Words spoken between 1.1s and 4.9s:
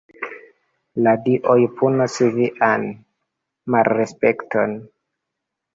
dioj punos vian malrespekton."